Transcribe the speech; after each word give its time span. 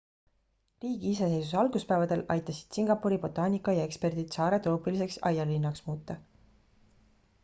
riigi 0.83 1.07
iseseisvuse 1.09 1.57
alguspäevadel 1.63 2.23
aitasid 2.35 2.77
singapuri 2.79 3.19
botaanikaaia 3.27 3.83
eksperdid 3.89 4.33
saare 4.39 4.59
troopiliseks 4.69 5.19
aialinnaks 5.31 5.85
muuta 5.91 6.17